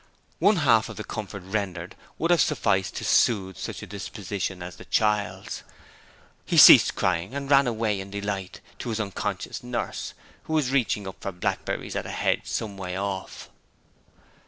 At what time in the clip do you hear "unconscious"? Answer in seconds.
8.99-9.61